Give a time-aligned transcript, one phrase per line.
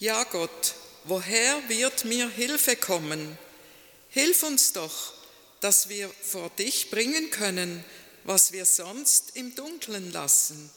[0.00, 0.74] Ja Gott,
[1.04, 3.36] woher wird mir Hilfe kommen?
[4.08, 5.12] Hilf uns doch,
[5.60, 7.84] dass wir vor dich bringen können,
[8.24, 10.70] was wir sonst im Dunkeln lassen.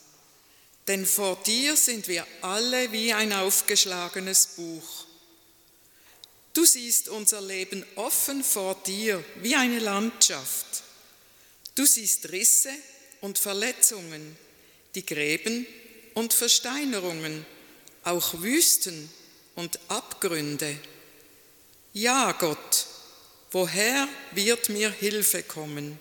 [0.90, 5.06] Denn vor dir sind wir alle wie ein aufgeschlagenes Buch.
[6.54, 10.84] Du siehst unser Leben offen vor dir wie eine Landschaft.
[11.76, 12.74] Du siehst Risse
[13.22, 14.36] und Verletzungen,
[14.96, 15.66] die Gräben
[16.14, 17.46] und Versteinerungen,
[18.04, 19.10] auch Wüsten
[19.56, 20.78] und Abgründe.
[21.94, 22.86] Ja, Gott,
[23.52, 25.98] woher wird mir Hilfe kommen?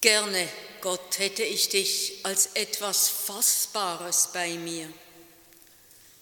[0.00, 0.48] Gerne,
[0.80, 4.92] Gott, hätte ich dich als etwas Fassbares bei mir.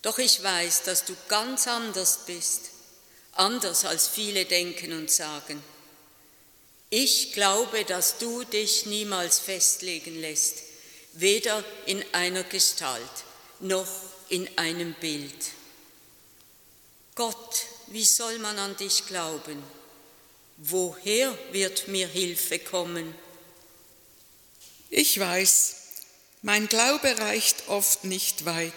[0.03, 2.71] Doch ich weiß, dass du ganz anders bist,
[3.33, 5.63] anders als viele denken und sagen.
[6.91, 10.59] Ich glaube, dass du dich niemals festlegen lässt,
[11.15, 13.25] weder in einer Gestalt
[13.63, 13.89] noch
[14.29, 15.53] in einem Bild.
[17.15, 19.63] Gott, wie soll man an dich glauben?
[20.57, 23.15] Woher wird mir Hilfe kommen?
[24.91, 25.77] Ich weiß,
[26.43, 28.73] mein Glaube reicht oft nicht weit.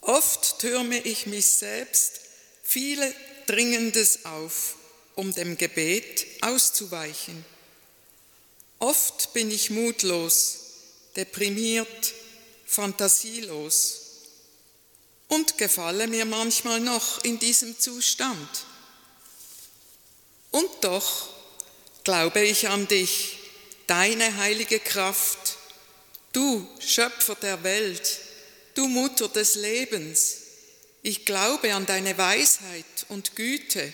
[0.00, 2.20] Oft türme ich mich selbst
[2.62, 3.14] viele
[3.46, 4.76] Dringendes auf,
[5.14, 7.44] um dem Gebet auszuweichen.
[8.78, 10.58] Oft bin ich mutlos,
[11.16, 12.14] deprimiert,
[12.72, 14.00] fantasielos
[15.28, 18.48] und gefalle mir manchmal noch in diesem Zustand.
[20.50, 21.28] Und doch
[22.04, 23.38] glaube ich an dich
[23.86, 25.56] deine heilige Kraft,
[26.32, 28.20] du Schöpfer der Welt,
[28.74, 30.36] du Mutter des Lebens.
[31.02, 33.92] Ich glaube an deine Weisheit und Güte.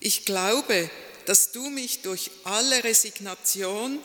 [0.00, 0.90] Ich glaube,
[1.26, 3.98] dass du mich durch alle Resignation,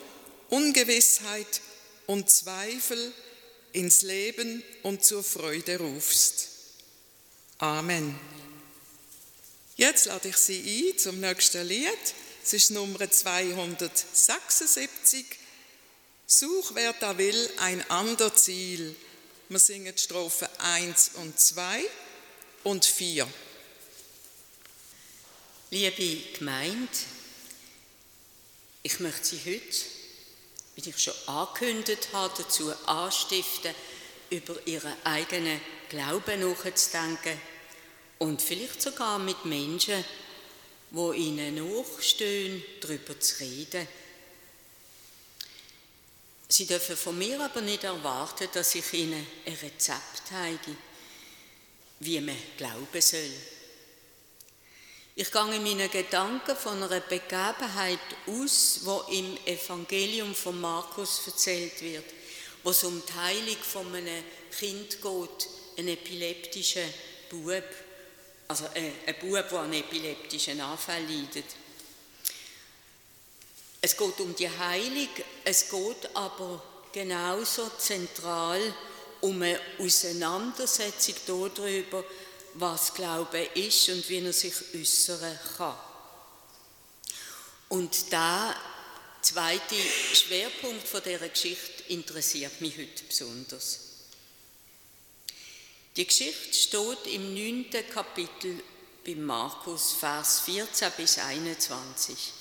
[0.50, 1.62] Ungewissheit
[2.08, 3.14] und Zweifel
[3.74, 6.48] ins Leben und zur Freude rufst.
[7.60, 8.20] Amen.
[9.76, 11.90] Jetzt lade ich Sie ein zum nächsten Lied.
[12.44, 15.26] Es ist Nummer 276.
[16.26, 18.96] Such, wer da will, ein ander Ziel.
[19.50, 21.84] Wir singen die Strophen 1 und 2
[22.64, 23.28] und 4.
[25.72, 26.88] Liebe Gemeinde,
[28.84, 29.86] ich möchte Sie heute,
[30.86, 33.74] wie ich schon angekündigt habe, dazu anstiften,
[34.30, 35.60] über Ihren eigenen
[35.90, 37.40] Glauben nachzudenken
[38.20, 40.04] und vielleicht sogar mit Menschen
[40.92, 43.88] wo ihnen nachstehen, darüber zu reden.
[46.48, 50.76] Sie dürfen von mir aber nicht erwarten, dass ich ihnen ein Rezept zeige,
[52.00, 53.32] wie man glauben soll.
[55.22, 61.82] Ich gehe in meinen Gedanken von einer Begebenheit aus, wo im Evangelium von Markus erzählt
[61.82, 62.06] wird,
[62.64, 64.24] wo es um die Heilung von einem
[64.58, 66.86] Kind geht, ein epileptischer
[67.30, 67.66] Bub
[68.48, 71.54] also ein, ein Bub, der einen epileptischen Anfall leidet.
[73.82, 75.10] Es geht um die Heilung,
[75.44, 76.64] es geht aber
[76.94, 78.74] genauso zentral
[79.20, 82.06] um eine Auseinandersetzung darüber,
[82.56, 85.78] was Glaube ist und wie er sich äußern kann.
[87.70, 88.56] Und der
[89.22, 89.76] zweite
[90.14, 93.80] Schwerpunkt von dieser Geschichte interessiert mich heute besonders.
[95.96, 97.66] Die Geschichte steht im 9.
[97.94, 98.64] Kapitel
[99.06, 102.34] bei Markus, Vers 14 bis 21.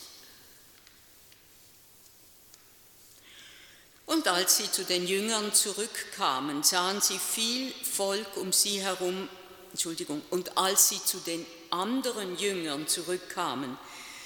[4.07, 9.29] Und als sie zu den Jüngern zurückkamen, sahen sie viel Volk um sie herum,
[9.78, 13.78] Entschuldigung, und als sie zu den anderen Jüngern zurückkamen,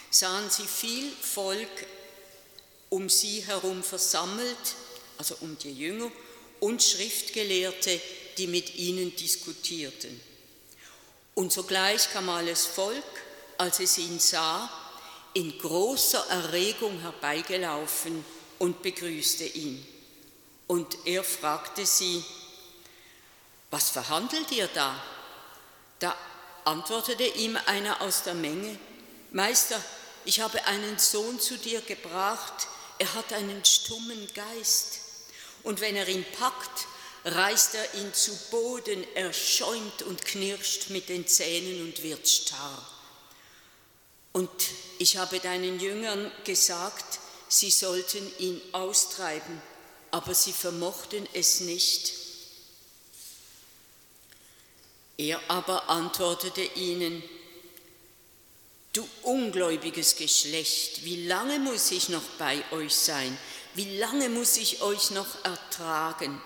[0.08, 1.68] sahen sie viel Volk
[2.88, 4.56] um sie herum versammelt,
[5.18, 6.10] also um die Jünger,
[6.60, 8.00] und Schriftgelehrte,
[8.38, 10.18] die mit ihnen diskutierten.
[11.34, 13.04] Und sogleich kam alles Volk,
[13.58, 14.70] als es ihn sah,
[15.34, 18.24] in großer Erregung herbeigelaufen
[18.58, 19.86] und begrüßte ihn.
[20.66, 22.24] Und er fragte sie,
[23.70, 24.98] was verhandelt ihr da?
[26.02, 26.16] Da
[26.64, 28.76] antwortete ihm einer aus der Menge,
[29.30, 29.80] Meister,
[30.24, 32.66] ich habe einen Sohn zu dir gebracht,
[32.98, 34.98] er hat einen stummen Geist.
[35.62, 36.86] Und wenn er ihn packt,
[37.24, 42.84] reißt er ihn zu Boden, er schäumt und knirscht mit den Zähnen und wird starr.
[44.32, 44.50] Und
[44.98, 49.62] ich habe deinen Jüngern gesagt, sie sollten ihn austreiben,
[50.10, 52.21] aber sie vermochten es nicht.
[55.22, 57.22] Er aber antwortete ihnen,
[58.92, 63.38] Du ungläubiges Geschlecht, wie lange muss ich noch bei euch sein?
[63.74, 66.42] Wie lange muss ich euch noch ertragen?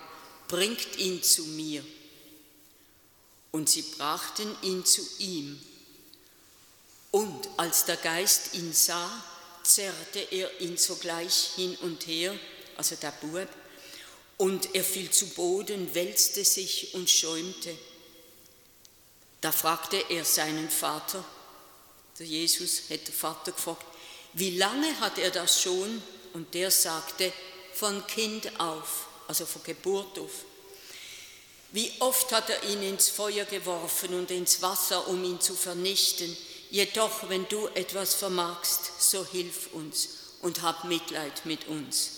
[0.46, 1.82] bringt ihn zu mir.
[3.50, 5.58] und sie brachten ihn zu ihm.
[7.10, 9.10] Und als der Geist ihn sah,
[9.62, 12.38] zerrte er ihn sogleich hin und her,
[12.76, 13.48] also der Bub,
[14.36, 17.74] und er fiel zu Boden, wälzte sich und schäumte.
[19.40, 21.24] Da fragte er seinen Vater,
[22.18, 23.84] der Jesus hätte Vater gefragt,
[24.32, 26.02] wie lange hat er das schon?
[26.32, 27.32] Und der sagte,
[27.72, 30.44] von Kind auf, also von Geburt auf.
[31.72, 36.34] Wie oft hat er ihn ins Feuer geworfen und ins Wasser, um ihn zu vernichten.
[36.70, 40.08] Jedoch, wenn du etwas vermagst, so hilf uns
[40.42, 42.10] und hab Mitleid mit uns.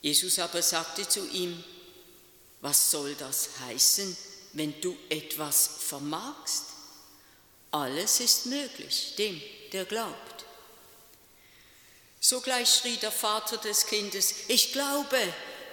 [0.00, 1.62] Jesus aber sagte zu ihm,
[2.60, 4.16] was soll das heißen,
[4.52, 6.64] wenn du etwas vermagst?
[7.70, 9.40] Alles ist möglich dem,
[9.72, 10.44] der glaubt.
[12.20, 15.18] Sogleich schrie der Vater des Kindes, ich glaube,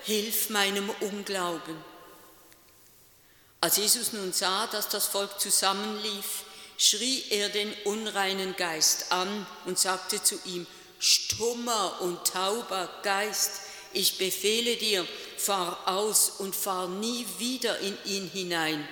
[0.03, 1.75] hilf meinem Unglauben.
[3.59, 6.43] Als Jesus nun sah, dass das Volk zusammenlief,
[6.77, 10.65] schrie er den unreinen Geist an und sagte zu ihm,
[10.99, 13.61] Stummer und tauber Geist,
[13.93, 18.87] ich befehle dir, fahr aus und fahr nie wieder in ihn hinein.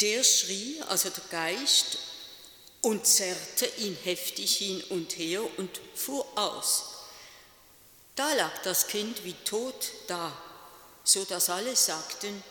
[0.00, 1.98] Der schrie, also der Geist,
[2.82, 6.84] und zerrte ihn heftig hin und her und fuhr aus.
[8.16, 10.32] Da lag das Kind wie tot da
[11.04, 12.42] so dass alle sagten,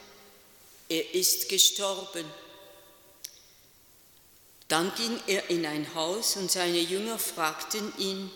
[0.89, 2.25] er ist gestorben.
[4.67, 8.31] Dann ging er in ein Haus und seine Jünger fragten ihn,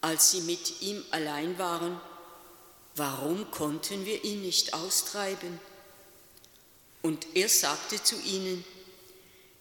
[0.00, 2.00] als sie mit ihm allein waren,
[2.96, 5.60] warum konnten wir ihn nicht austreiben?
[7.02, 8.64] Und er sagte zu ihnen,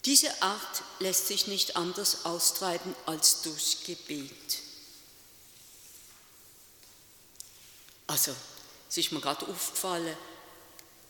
[0.05, 4.59] diese Art lässt sich nicht anders austreiben als durch Gebet.
[8.07, 8.33] Also
[8.89, 10.17] es ist mir gerade aufgefallen,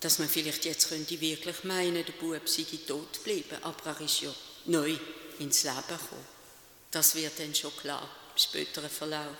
[0.02, 4.22] dass man vielleicht jetzt könnte wirklich meinen, der Bub sei tot geblieben, aber er ist
[4.22, 4.34] ja
[4.66, 4.98] neu
[5.40, 6.26] ins Leben gekommen.
[6.92, 8.10] Das wird dann schon klar
[8.40, 9.38] späteren Verlauf.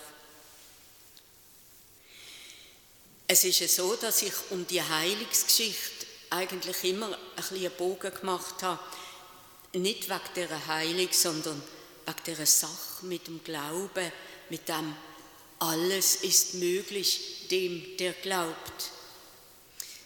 [3.28, 8.80] Es ist so, dass ich um die Heilungsgeschichte eigentlich immer ein bisschen Bogen gemacht habe.
[9.74, 11.62] Nicht wegen dieser Heilung, sondern
[12.06, 14.12] wegen dieser Sache mit dem Glauben,
[14.50, 14.96] mit dem
[15.60, 18.92] alles ist möglich dem, der glaubt.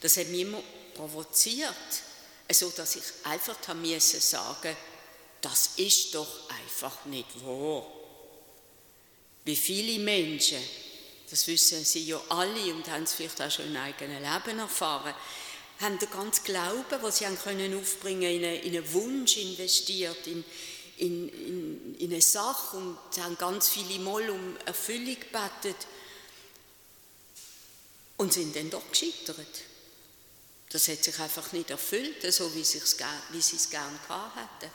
[0.02, 0.62] Das hat mich immer
[0.96, 1.74] provoziert,
[2.52, 3.56] so dass ich einfach
[4.02, 4.76] sagen,
[5.42, 8.03] das ist doch einfach nicht wahr.
[9.46, 10.62] Wie viele Menschen,
[11.30, 15.14] das wissen sie ja alle und haben es vielleicht auch schon im eigenen Leben erfahren,
[15.80, 20.28] haben den ganzen Glauben, was sie haben können aufbringen, in einen, in einen Wunsch investiert,
[20.28, 20.46] in,
[20.98, 25.88] in, in, in eine Sache und haben ganz viele Mal um Erfüllung gebetet
[28.18, 29.62] und sind dann doch gescheitert.
[30.70, 34.72] Das hat sich einfach nicht erfüllt, so wie, sie es gern gehabt hätten.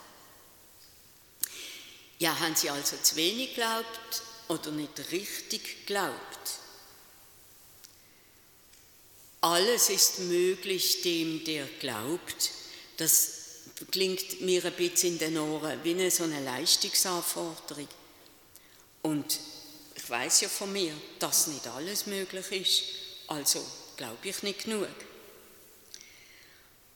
[2.19, 6.39] Ja, haben sie also zu wenig geglaubt oder nicht richtig geglaubt?
[9.41, 12.51] Alles ist möglich dem, der glaubt.
[12.97, 13.39] Das
[13.91, 17.89] klingt mir ein bisschen in den Ohren wie eine, so eine Leistungsanforderung.
[19.03, 19.39] Und
[19.95, 22.83] ich weiß ja von mir, dass nicht alles möglich ist,
[23.29, 23.65] also
[23.97, 24.89] glaube ich nicht genug.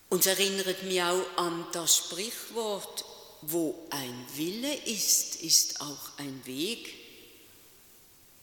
[0.08, 3.04] Und es erinnert mich auch an das Sprichwort,
[3.42, 7.01] wo ein Wille ist, ist auch ein Weg.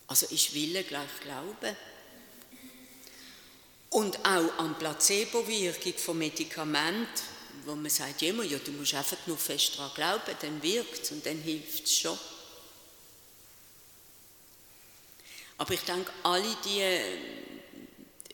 [0.10, 1.76] Also ist Wille gleich Glaube.
[3.92, 7.08] Und auch an Placebo-Wirkung von Medikamenten,
[7.66, 11.26] wo man sagt ja, du musst einfach nur fest daran glauben, dann wirkt es und
[11.26, 12.18] dann hilft es schon.
[15.58, 17.02] Aber ich denke, alle diese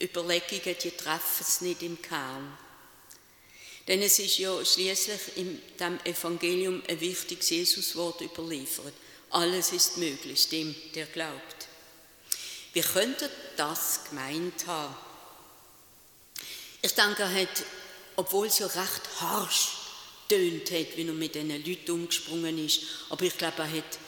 [0.02, 2.58] Überlegungen, die treffen es nicht im Kern.
[3.88, 8.94] Denn es ist ja schließlich in dem Evangelium ein wichtiges Jesuswort überliefert.
[9.30, 11.55] Alles ist möglich, dem, der glaubt.
[12.76, 14.94] Wie könnte das gemeint haben?
[16.82, 17.64] Ich denke, er hat
[18.16, 19.70] obwohl es ja recht harsch
[20.30, 22.82] tönt hat, wie er mit diesen Leuten umgesprungen ist.
[23.10, 24.00] Aber ich glaube, er hat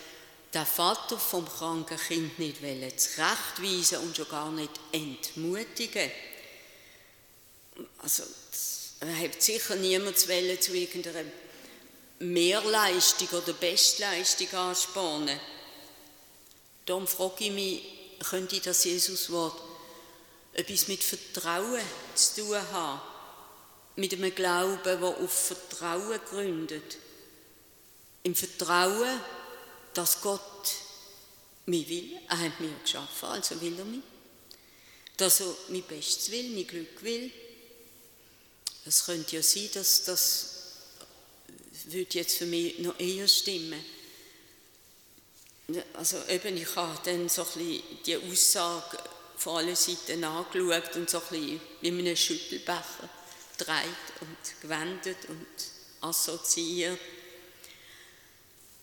[0.53, 2.59] den Vater vom kranken Kind nicht
[3.00, 6.12] zurechtweisen und schon gar nicht entmutigen.
[8.00, 8.24] Also,
[9.00, 11.29] er hat sicher niemand zu irgendeiner
[12.19, 15.39] Mehrleistung oder Bestleistung anspornen.
[16.86, 19.59] Darum frage ich mich, könnte das Jesuswort
[20.53, 21.81] etwas mit Vertrauen
[22.15, 23.01] zu tun haben?
[23.97, 26.97] mit einem Glauben, der auf Vertrauen gründet.
[28.24, 29.19] Im Vertrauen,
[29.93, 30.71] dass Gott
[31.65, 32.12] mich will.
[32.29, 34.01] Er hat mich geschaffen, also will er mich.
[35.17, 37.31] dass er mein Bestes will, mein Glück will.
[38.86, 40.53] Es könnte ja sein, dass das
[41.86, 43.83] würde jetzt für mich noch eher stimmen.
[45.93, 48.97] Also eben, ich habe dann so ein die Aussage
[49.36, 53.09] von allen Seiten angeschaut und so ein wie mit einem Schüttelbecher
[53.57, 55.45] gedreht und gewendet und
[56.01, 57.00] assoziiert.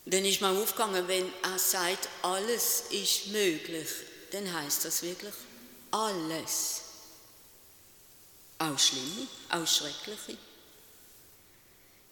[0.04, 3.88] Dann ist mir aufgegangen, wenn er sagt, alles ist möglich,
[4.32, 5.32] dann heißt das wirklich
[5.90, 6.82] alles.
[8.58, 10.36] Auch schlimme, auch schreckliche.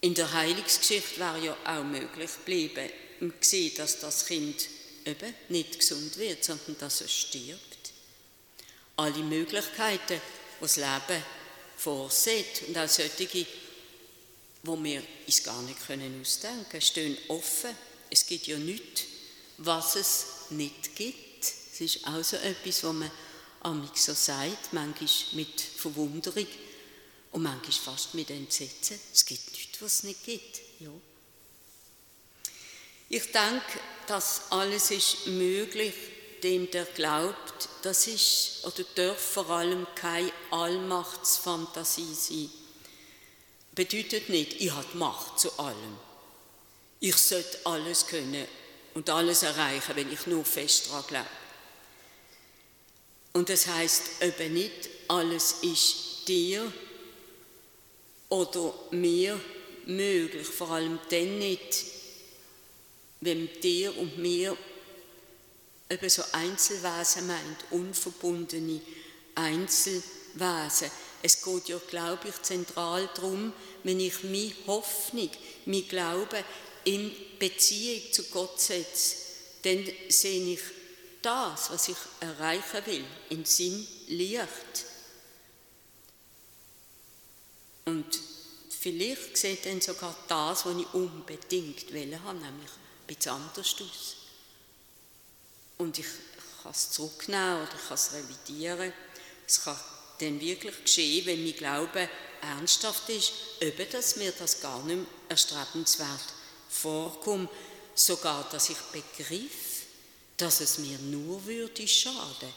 [0.01, 2.91] In der Heilungsgeschichte wäre ja auch möglich geblieben,
[3.23, 4.69] man sieht, dass das Kind
[5.05, 7.93] eben nicht gesund wird, sondern dass es stirbt.
[8.97, 10.21] Alle Möglichkeiten,
[10.59, 11.23] die das Leben
[11.77, 13.47] vorsieht und auch solche,
[14.65, 17.71] wo wir uns gar nicht können ausdenken können, stehen offen.
[18.11, 19.05] Es gibt ja nichts,
[19.59, 21.45] was es nicht gibt.
[21.73, 23.11] Es ist auch so etwas, was man
[23.61, 26.47] amig so sagt, manchmal mit Verwunderung
[27.31, 28.99] und manchmal fast mit Entsetzen.
[29.13, 30.61] Es gibt nichts, was es nicht gibt.
[30.81, 30.91] Ja.
[33.15, 35.93] Ich denke, das alles ist möglich,
[36.43, 37.69] dem der glaubt.
[37.83, 42.51] Das ist oder darf vor allem keine Allmachtsfantasie sein.
[43.73, 45.99] Bedeutet nicht, ich habe Macht zu allem.
[47.01, 48.47] Ich sollte alles können
[48.95, 51.29] und alles erreichen, wenn ich nur fest daran glaube.
[53.35, 56.73] Und das heißt eben nicht, alles ist dir
[58.31, 59.39] oder mir
[59.85, 62.02] möglich, vor allem dann nicht,
[63.23, 64.57] wenn dir und mir
[65.89, 68.81] eben so Einzelwesen meint, unverbundene
[69.37, 70.91] Einzelwesen.
[71.23, 73.53] Es geht ja, glaube ich, zentral darum,
[73.85, 75.31] wenn ich meine Hoffnung,
[75.67, 76.45] mein Glaube
[76.85, 79.17] in Beziehung zu Gott setze,
[79.63, 80.61] dann sehe ich
[81.23, 84.87] das, was ich erreichen will, in Sinn Licht.
[87.85, 88.19] Und
[88.69, 92.71] vielleicht sieht dann sogar das, was ich unbedingt will nämlich
[93.07, 94.17] bisschen anders aus.
[95.79, 96.07] Und ich
[96.63, 98.93] kann es zurücknehmen oder ich kann es revidieren.
[99.47, 99.77] Es kann
[100.21, 102.09] dann wirklich geschehen, wenn mein Glaube
[102.41, 106.35] ernsthaft ist, eben, dass mir das gar nicht mehr erstrebenswert
[106.69, 107.51] vorkommt,
[107.95, 109.83] sogar, dass ich begriff,
[110.37, 112.53] dass es mir nur würde schaden,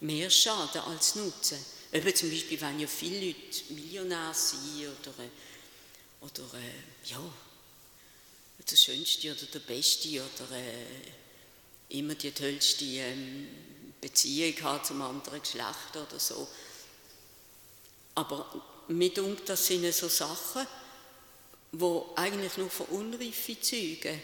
[0.00, 1.58] mehr schaden als nutzen.
[1.92, 5.28] Eben zum Beispiel, wenn ja viele Leute Millionär sind oder,
[6.20, 7.20] oder äh, ja,
[8.58, 13.48] der Schönste oder der Beste oder äh, immer die tollste ähm,
[14.00, 16.48] Beziehung hat zum anderen Geschlecht oder so.
[18.14, 20.66] Aber mir denkt, das sind so Sachen,
[21.72, 24.20] wo eigentlich nur von Unreife zeugen.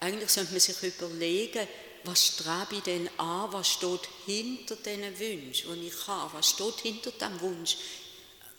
[0.00, 1.68] Eigentlich sollte man sich überlegen,
[2.04, 6.80] was strebe ich denn an, was steht hinter diesen Wünschen, die ich habe, was steht
[6.80, 7.76] hinter dem Wunsch,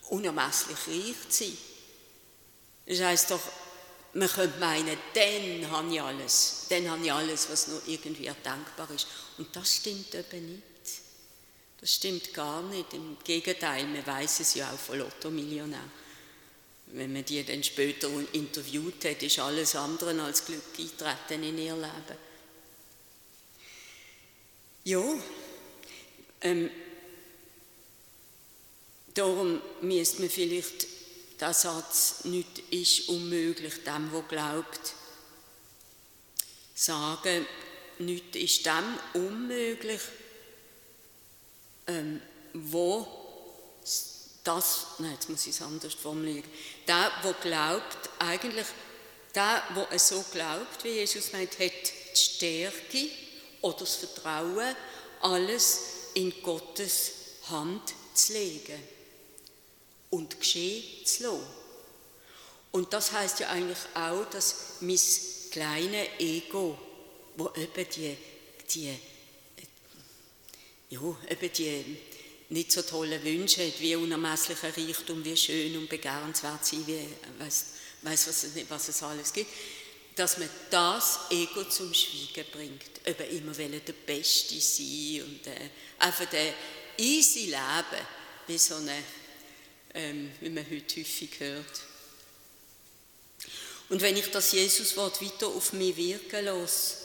[0.09, 1.57] unermesslich reich zu sein.
[2.85, 3.41] Das heisst doch,
[4.13, 8.89] man könnte meinen, dann habe ich alles, dann habe ich alles, was nur irgendwie erdenkbar
[8.91, 9.07] ist.
[9.37, 10.63] Und das stimmt eben nicht.
[11.81, 12.93] Das stimmt gar nicht.
[12.93, 15.91] Im Gegenteil, man weiß es ja auch von Lotto-Millionären.
[16.87, 21.75] Wenn man die dann später interviewt hat, ist alles andere als Glück eintreten in ihr
[21.75, 22.17] Leben.
[24.85, 25.03] Ja,
[26.41, 26.69] ähm,
[29.13, 30.87] darum müsste man vielleicht
[31.43, 34.93] der Satz, nichts ist unmöglich dem, der glaubt,
[36.73, 37.45] sagen,
[37.99, 39.99] nichts ist dem unmöglich,
[41.87, 42.21] ähm,
[42.53, 43.05] wo
[44.45, 46.49] das, nein, jetzt muss ich es anders formulieren,
[46.87, 48.67] der, der glaubt, eigentlich,
[49.35, 51.71] der, der so glaubt, wie Jesus meint, hat
[52.15, 53.09] die Stärke
[53.59, 54.77] oder das Vertrauen,
[55.19, 55.81] alles
[56.13, 57.11] in Gottes
[57.49, 58.92] Hand zu legen
[60.13, 61.43] und geschehen zu lassen.
[62.71, 64.99] Und das heißt ja eigentlich auch, dass mein
[65.51, 66.77] kleines Ego,
[67.35, 68.17] wo eben die,
[68.69, 68.93] die,
[70.89, 71.97] ja, eben die
[72.49, 77.07] nicht so tolle Wünsche hat, wie unermesslicher Reichtum, wie schön und begehrenswert sein, wie
[77.39, 77.65] weiß,
[78.03, 79.49] weiß was, was es alles gibt,
[80.15, 82.83] dass man das Ego zum Schweigen bringt.
[83.05, 86.53] Eben immer wollen der Beste sein und äh, einfach der
[86.97, 88.05] easy Leben,
[88.45, 89.03] wie so eine,
[89.93, 91.81] wie man heute häufig hört.
[93.89, 96.97] Und wenn ich das Jesuswort weiter auf mich wirken lasse,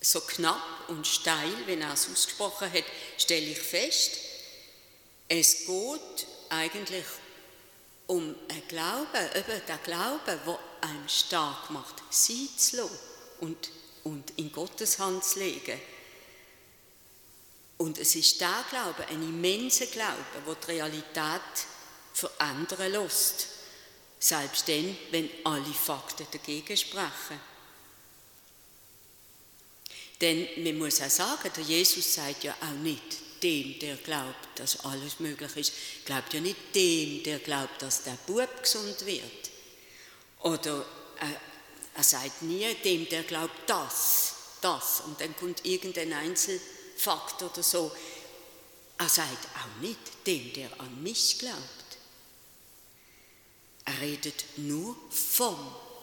[0.00, 2.84] so knapp und steil, wenn er es ausgesprochen hat,
[3.16, 4.18] stelle ich fest,
[5.28, 7.04] es geht eigentlich
[8.08, 12.98] um einen Glauben, eben der Glaube, der einen stark macht, sein zu lassen
[13.40, 13.70] und,
[14.04, 15.80] und in Gottes Hand zu legen.
[17.82, 21.66] Und es ist der Glaube, ein immenser Glaube, der die Realität
[22.14, 23.48] verändern lässt.
[24.20, 27.40] Selbst dann, wenn alle Fakten dagegen sprechen.
[30.20, 33.02] Denn man muss auch sagen, der Jesus sagt ja auch nicht
[33.42, 35.72] dem, der glaubt, dass alles möglich ist,
[36.04, 39.50] glaubt ja nicht dem, der glaubt, dass der Bub gesund wird.
[40.42, 40.86] Oder
[41.18, 45.02] äh, er sagt nie dem, der glaubt das, das.
[45.04, 46.12] Und dann kommt irgendein
[47.02, 47.90] Einzelfakt oder so.
[48.98, 51.58] Er sagt auch nicht dem, der an mich glaubt.
[53.84, 55.56] Er redet nur vom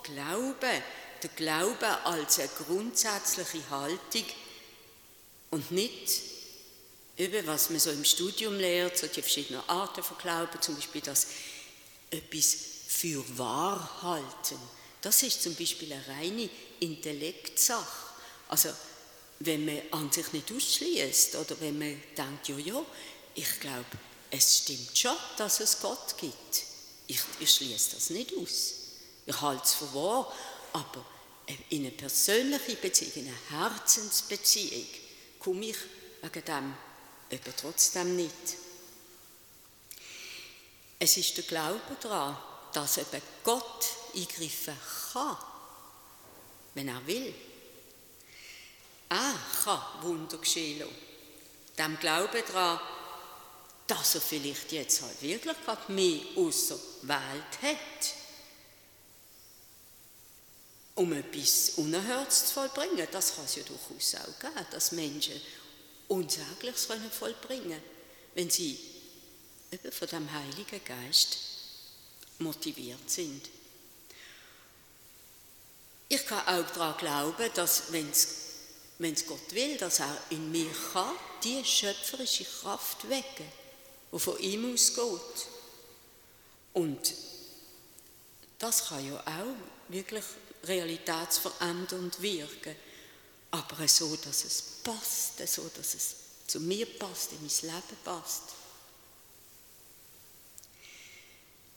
[0.03, 0.83] Glauben.
[1.21, 4.25] Der Glaube als eine grundsätzliche Haltung
[5.51, 6.21] und nicht
[7.17, 11.01] über was man so im Studium lehrt, so die verschiedenen Arten von Glauben, zum Beispiel
[11.01, 11.27] das
[12.09, 12.55] etwas
[12.87, 14.57] für wahr halten.
[15.01, 18.07] Das ist zum Beispiel eine reine Intellektsache.
[18.47, 18.69] Also
[19.39, 22.85] wenn man an sich nicht ausschließt oder wenn man denkt, ja, ja,
[23.35, 23.85] ich glaube,
[24.31, 26.63] es stimmt schon, dass es Gott gibt.
[27.07, 28.73] Ich, ich schließe das nicht aus.
[29.25, 30.33] Ich halte es für wahr,
[30.73, 31.05] aber
[31.69, 34.85] in eine persönliche Beziehung, in eine Herzensbeziehung,
[35.39, 35.77] komme ich
[36.21, 36.75] wegen dem
[37.31, 38.33] eben trotzdem nicht.
[40.99, 42.37] Es ist der Glaube daran,
[42.73, 44.77] dass eben Gott eingreifen
[45.13, 45.37] kann,
[46.75, 47.33] wenn er will.
[49.09, 50.87] Er kann Wunder geschehen.
[51.77, 52.79] Dem Glauben daran,
[53.87, 58.13] dass er vielleicht jetzt halt wirklich gerade mehr außer Welt hat,
[60.93, 63.07] um etwas Unerhörtes zu vollbringen.
[63.11, 65.41] Das kann es ja durchaus auch geben, dass Menschen
[66.07, 67.83] Unsägliches vollbringen können,
[68.35, 68.77] wenn sie
[69.71, 71.37] eben von dem Heiligen Geist
[72.39, 73.49] motiviert sind.
[76.09, 78.48] Ich kann auch daran glauben, dass, wenn es
[78.99, 83.49] Gott will, dass er in mir kann, die schöpferische Kraft wecken,
[84.11, 85.47] die von ihm ausgeht.
[86.73, 87.13] Und
[88.57, 90.25] das kann ja auch wirklich
[90.65, 92.75] realitätsverändernd wirken,
[93.51, 98.43] aber so, dass es passt, so, dass es zu mir passt, in mein Leben passt.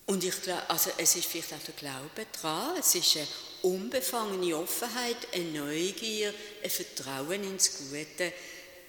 [0.06, 3.28] Und ich glaube, also es ist vielleicht auch der Glaube dran, es ist eine
[3.62, 8.32] unbefangene Offenheit, eine Neugier, ein Vertrauen ins Gute.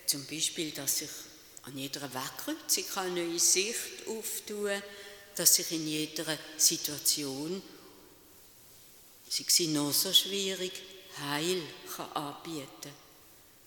[0.05, 1.09] Zum Beispiel, dass sich
[1.63, 4.81] an jeder Wegkreuzung eine neue Sicht auftun
[5.36, 7.62] dass sich in jeder Situation,
[9.29, 10.71] sei sie noch so schwierig,
[11.19, 11.62] Heil
[11.95, 12.91] kann anbieten kann.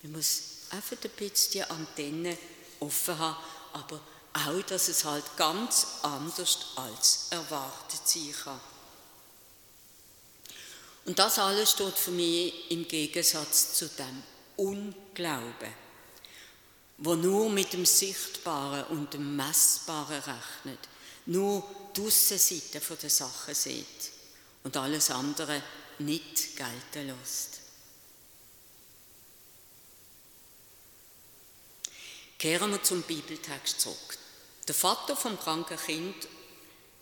[0.03, 2.37] Man muss einfach ein bisschen die Antenne
[2.79, 3.37] offen haben,
[3.73, 4.01] aber
[4.33, 8.59] auch, dass es halt ganz anders als erwartet sein kann.
[11.07, 14.23] Und das alles steht für mich im Gegensatz zu dem
[14.57, 15.73] Unglauben,
[16.97, 20.79] wo nur mit dem Sichtbaren und dem Messbaren rechnet,
[21.25, 21.63] nur
[21.95, 24.11] die Aussenseite der Sache sieht
[24.65, 25.63] und alles andere
[25.99, 27.61] nicht gelten lässt.
[32.37, 34.17] Kehren wir zum Bibeltext zurück.
[34.67, 36.27] Der Vater vom kranken Kind,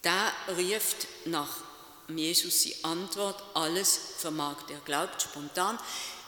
[0.04, 1.75] der ruft nach
[2.10, 5.80] Jesus die Antwort, alles vermag der glaubt spontan,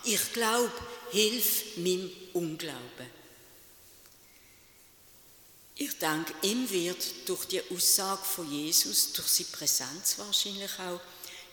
[0.04, 0.72] ich glaube,
[1.12, 3.18] hilf meinem Unglauben.
[5.76, 11.00] Ich denke, ihm wird durch die Aussage von Jesus, durch seine Präsenz wahrscheinlich auch,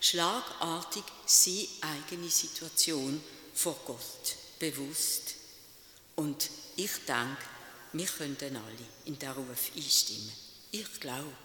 [0.01, 3.23] schlagartig seine eigene Situation
[3.55, 5.35] vor Gott bewusst.
[6.17, 7.43] Und ich denke,
[7.93, 10.33] wir können alle in den Ruf einstimmen.
[10.71, 11.37] Ich glaube,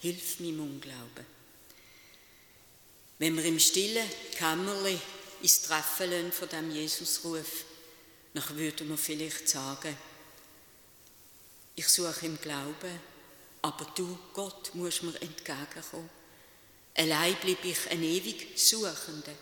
[0.00, 1.37] hilf meinem Unglauben.
[3.18, 4.98] Wenn wir im stillen Kämmerli
[5.42, 7.64] ins Treffen lassen von dem Jesusruf,
[8.34, 9.96] dann würden wir vielleicht sagen,
[11.74, 13.00] ich suche im Glauben,
[13.62, 16.10] aber du, Gott, musst mir entgegenkommen.
[16.96, 19.34] Allein blieb ich ein ewig Suchender,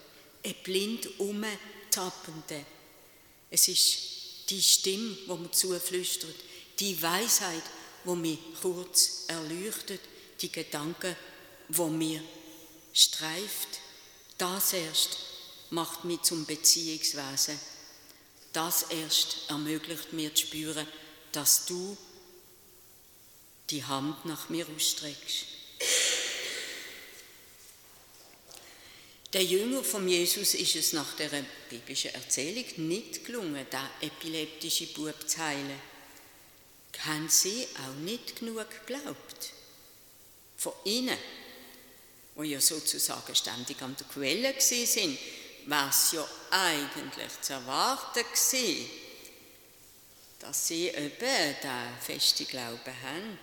[0.45, 2.65] ein blind umtappender.
[3.51, 6.35] Es ist die Stimme, die mir zuflüstert,
[6.79, 7.63] die Weisheit,
[8.05, 10.01] wo mich kurz erleuchtet,
[10.41, 11.17] die Gedanken,
[11.69, 12.23] wo mir
[12.97, 13.81] streift,
[14.39, 15.19] das erst
[15.71, 17.59] macht mich zum Beziehungswesen.
[18.53, 20.87] Das erst ermöglicht mir zu spüren,
[21.33, 21.97] dass du
[23.69, 25.47] die Hand nach mir ausstreckst.
[29.33, 35.29] Der Jünger von Jesus ist es nach der biblischen Erzählung nicht gelungen, den epileptischen Bub
[35.29, 35.81] zu heilen.
[37.01, 39.53] Haben sie auch nicht genug geglaubt?
[40.57, 41.19] Von ihnen,
[42.37, 45.19] wo ja sozusagen ständig an der Quelle sind,
[45.67, 48.91] war es ja eigentlich zu erwarten gewesen,
[50.39, 53.39] dass sie eben den festen Glauben haben.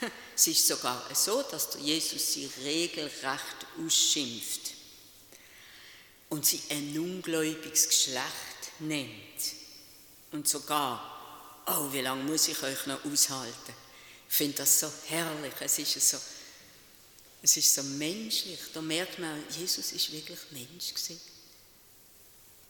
[0.34, 4.72] Es ist sogar so, dass der Jesus sie regelrecht ausschimpft
[6.28, 9.10] und sie ein ungläubiges Geschlecht nennt.
[10.32, 13.74] Und sogar, oh, wie lange muss ich euch noch aushalten?
[14.28, 16.18] Ich finde das so herrlich, es ist so,
[17.42, 18.58] es ist so menschlich.
[18.72, 21.20] Da merkt man, Jesus ist wirklich Mensch gewesen.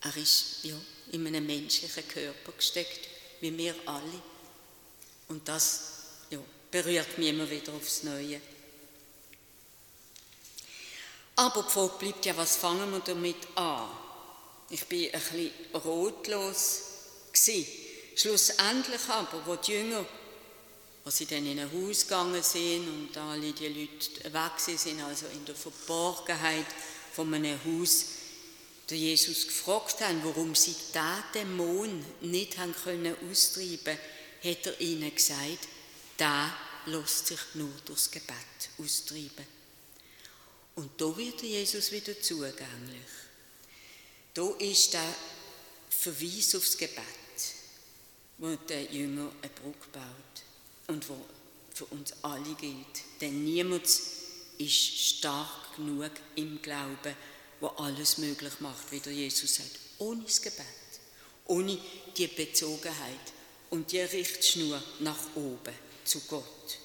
[0.00, 0.74] Er ist ja,
[1.12, 3.08] in einem menschlichen Körper gesteckt,
[3.40, 4.22] wie wir alle.
[5.28, 5.82] Und das
[6.30, 6.38] ja,
[6.70, 8.40] berührt mich immer wieder aufs Neue.
[11.36, 13.88] Aber die Frage bleibt ja, was fangen wir damit an?
[14.70, 16.82] Ich bin ein bisschen rotlos
[17.32, 17.66] gewesen.
[18.16, 20.04] Schlussendlich aber, wo die Jünger,
[21.04, 25.26] als sie dann in ein Haus gegangen sind und alle die Leute weg sind, also
[25.26, 26.66] in der Verborgenheit
[27.12, 28.06] von einem Haus,
[28.88, 33.98] der Jesus gefragt haben, warum sie diesen Dämon nicht haben können austreiben,
[34.44, 35.68] hat er ihnen gesagt,
[36.16, 36.54] da
[36.86, 38.36] lässt sich nur durchs Gebet
[38.78, 39.46] austreiben.
[40.74, 43.10] Und da wird Jesus wieder zugänglich.
[44.34, 45.14] Da ist der
[45.90, 47.02] Verweis aufs Gebet,
[48.38, 50.51] wo der Jünger eine Brücke baut
[50.92, 51.16] und wo
[51.74, 53.20] für uns alle gilt.
[53.20, 53.86] Denn niemand
[54.58, 57.16] ist stark genug im Glauben,
[57.60, 59.78] wo alles möglich macht, wie der Jesus sagt.
[59.98, 60.66] Ohne das Gebet,
[61.46, 61.78] ohne
[62.16, 63.32] die Bezogenheit
[63.70, 65.74] und die Richtschnur nach oben
[66.04, 66.78] zu Gott.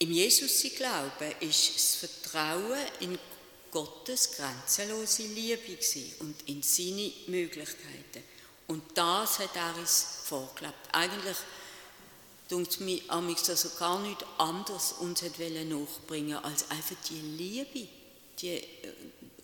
[0.00, 3.18] Im Jesus sie Glauben ist das Vertrauen in
[3.70, 5.78] Gottes grenzenlose Liebe
[6.20, 8.22] und in seine Möglichkeiten.
[8.68, 10.76] Und das hat er uns vorgelebt.
[10.92, 11.36] Eigentlich
[12.48, 13.00] tut mir
[13.42, 15.22] dass er gar nichts anderes uns
[15.68, 17.88] nachbringen als einfach die Liebe,
[18.40, 18.64] die äh,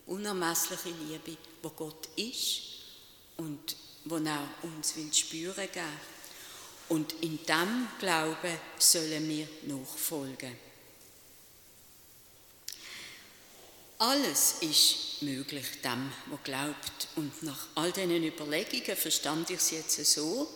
[0.06, 2.62] unermessliche Liebe, wo Gott ist
[3.36, 6.00] und wo er uns will spüren geben
[6.88, 10.56] und in dem Glauben sollen wir nachfolgen.
[13.98, 17.08] Alles ist möglich dem, der glaubt.
[17.16, 20.48] Und nach all diesen Überlegungen verstand ich es jetzt so,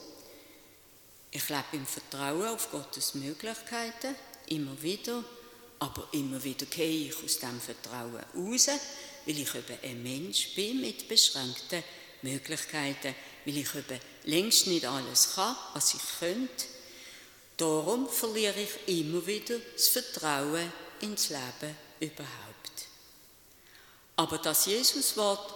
[1.31, 4.15] ich lebe im Vertrauen auf Gottes Möglichkeiten,
[4.47, 5.23] immer wieder,
[5.79, 8.69] aber immer wieder gehe ich aus dem Vertrauen raus,
[9.27, 11.85] weil ich eben ein Mensch bin mit beschränkten
[12.23, 13.15] Möglichkeiten,
[13.45, 16.65] weil ich eben längst nicht alles kann, was ich könnte.
[17.57, 22.29] Darum verliere ich immer wieder das Vertrauen ins Leben überhaupt.
[24.17, 25.55] Aber das Jesuswort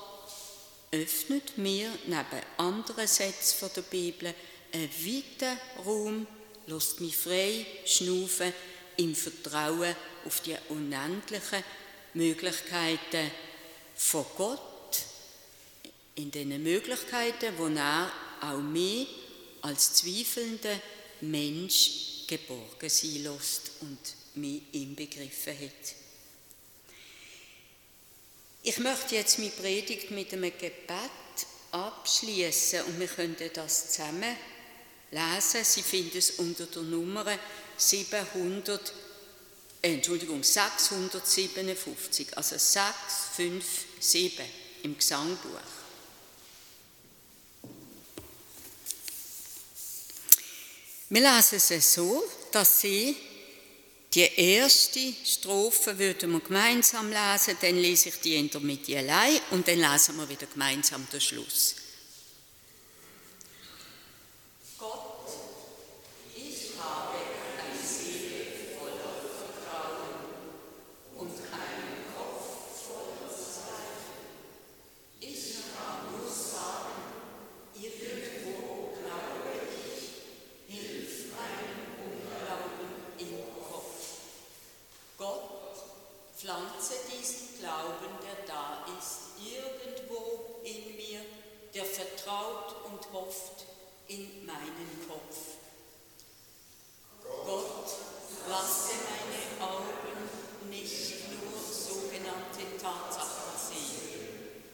[0.92, 4.35] öffnet mir neben anderen Sätzen der Bibel
[4.72, 6.26] einen weiten Raum,
[6.66, 8.52] lässt mich frei schnaufen
[8.96, 11.64] im Vertrauen auf die unendlichen
[12.14, 13.30] Möglichkeiten
[13.96, 14.61] von Gott
[16.14, 19.08] in den Möglichkeiten, wo er auch mich
[19.62, 20.80] als zweifelnder
[21.22, 23.98] Mensch geborgen sein lässt und
[24.35, 25.94] mich inbegriffen hat.
[28.64, 31.11] Ich möchte jetzt meine Predigt mit einem Gebet
[31.72, 34.37] abschließen und wir könnten das zusammen
[35.12, 35.64] lesen.
[35.64, 37.38] Sie finden es unter der Nummer
[37.77, 38.92] 700,
[39.83, 44.40] äh, Entschuldigung, 657, also 657
[44.83, 45.61] im Gesangbuch.
[51.09, 53.14] Wir lesen es so, dass sie
[54.14, 59.40] die erste Strophe würden wir gemeinsam lesen, dann lese ich die in der Mitte allein
[59.51, 61.77] und dann lesen wir wieder gemeinsam den Schluss.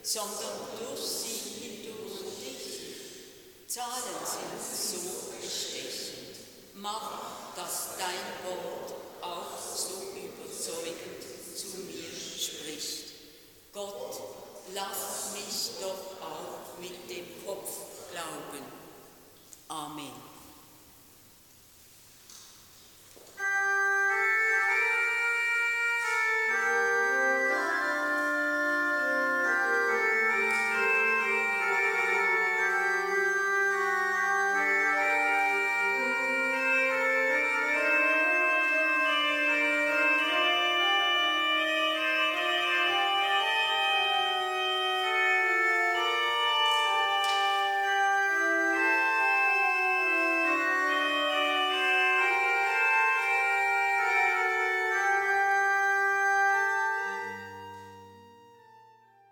[0.08, 3.68] sondern durch sie hindurch dich.
[3.68, 6.36] Zahlen sind so bestechend.
[6.76, 11.22] Mach, dass dein Wort auch so überzeugend
[11.54, 13.12] zu mir spricht.
[13.74, 14.18] Gott,
[14.78, 17.68] lass mich doch auch mit dem Kopf
[18.12, 18.64] glauben.
[19.68, 20.37] Amen.